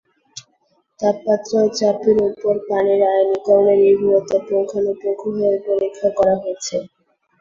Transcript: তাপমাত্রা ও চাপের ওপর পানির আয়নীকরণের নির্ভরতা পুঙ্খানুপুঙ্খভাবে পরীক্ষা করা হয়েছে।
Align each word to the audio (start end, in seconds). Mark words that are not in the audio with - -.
তাপমাত্রা 0.99 1.57
ও 1.61 1.77
চাপের 1.77 2.17
ওপর 2.29 2.53
পানির 2.67 3.01
আয়নীকরণের 3.09 3.77
নির্ভরতা 3.83 4.37
পুঙ্খানুপুঙ্খভাবে 4.47 5.57
পরীক্ষা 5.67 6.09
করা 6.17 6.35
হয়েছে। 6.41 6.75